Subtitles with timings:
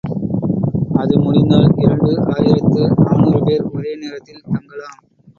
[0.93, 4.97] அது முடிந்தால் இரண்டு ஆயிரத்து நாநூறு பேர் ஒரே நேரத்தில் தங்கலாம்.